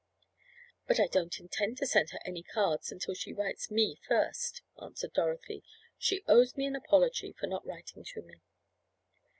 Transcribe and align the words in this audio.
"But 0.87 0.99
I 0.99 1.05
don't 1.05 1.39
intend 1.39 1.77
to 1.77 1.85
send 1.85 2.09
her 2.09 2.17
any 2.25 2.41
cards 2.41 2.91
until 2.91 3.13
she 3.13 3.33
writes 3.33 3.69
me 3.69 3.99
first," 4.07 4.63
answered 4.81 5.13
Dorothy. 5.13 5.63
"She 5.99 6.23
owes 6.27 6.57
me 6.57 6.65
an 6.65 6.75
apology 6.75 7.33
for 7.39 7.45
not 7.45 7.67
writing 7.67 8.03
to 8.05 8.23
me." 8.23 8.41